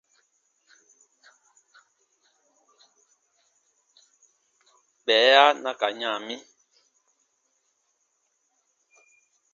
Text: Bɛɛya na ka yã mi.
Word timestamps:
Bɛɛya 5.05 5.43
na 5.63 5.71
ka 5.79 5.87
yã 5.99 6.11
mi. 6.25 6.35